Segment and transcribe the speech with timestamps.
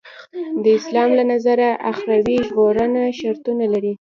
[0.63, 3.93] د اسلام له نظره اخروي ژغورنه شرطونه لري.